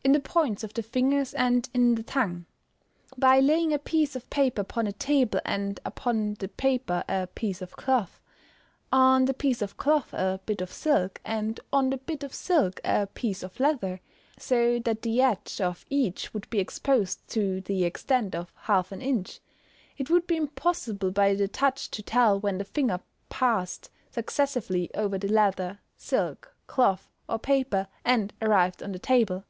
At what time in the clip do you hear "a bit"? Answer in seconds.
10.14-10.62